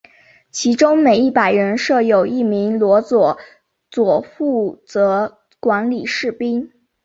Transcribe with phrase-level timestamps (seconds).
[0.49, 3.37] 其中每一百人设有一名罗苴
[3.91, 6.71] 佐负责管理士兵。